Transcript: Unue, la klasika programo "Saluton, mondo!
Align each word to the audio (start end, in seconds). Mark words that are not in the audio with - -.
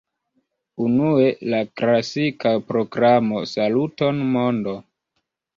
Unue, 0.85 1.27
la 1.55 1.59
klasika 1.81 2.53
programo 2.71 3.45
"Saluton, 3.53 4.27
mondo! 4.39 4.79